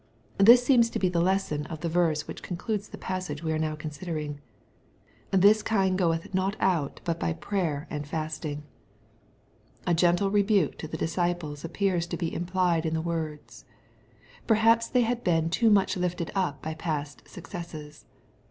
[0.39, 3.59] This seems to be the lesson of the verse which concludes the passage we are
[3.59, 4.39] now considering:"
[5.45, 8.63] This kind goeth not out but by prayer and fasting."
[9.85, 9.93] A MATTHEW, CHAP.
[9.93, 10.01] XVII.
[10.01, 13.65] 213 gentle rebuke to the disciples appears to bo im].lied in the words.
[14.47, 18.05] Perhaps they had been too much lifted up by past successes.